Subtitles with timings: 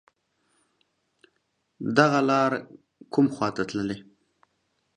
[1.97, 2.51] دغه لار
[3.13, 3.97] کوم خواته تللی